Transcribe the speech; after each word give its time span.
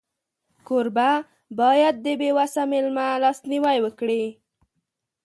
کوربه 0.67 1.09
باید 1.59 1.95
د 2.05 2.07
بېوسه 2.19 2.63
مېلمه 2.71 3.07
لاسنیوی 3.23 3.77
وکړي. 3.81 4.23